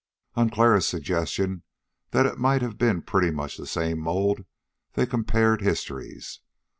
On 0.33 0.49
Clara's 0.49 0.87
suggestion 0.87 1.61
that 2.09 2.25
it 2.25 2.39
might 2.39 2.63
have 2.63 2.75
been 2.79 3.03
pretty 3.03 3.29
much 3.29 3.55
the 3.57 3.67
same 3.67 3.99
mold, 3.99 4.45
they 4.93 5.05
compared 5.05 5.61
histories. 5.61 6.39